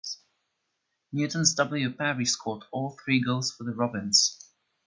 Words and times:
Newtown's 1.13 1.53
W. 1.53 1.91
Parry 1.93 2.25
scored 2.25 2.63
all 2.71 2.97
three 3.05 3.21
goals 3.23 3.51
for 3.51 3.65
the 3.65 3.75
Robins. 3.75 4.43